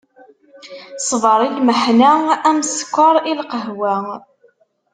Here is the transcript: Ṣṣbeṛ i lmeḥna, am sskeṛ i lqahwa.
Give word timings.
Ṣṣbeṛ 1.01 1.39
i 1.47 1.49
lmeḥna, 1.57 2.13
am 2.49 2.59
sskeṛ 2.73 3.15
i 3.31 3.33
lqahwa. 3.39 3.95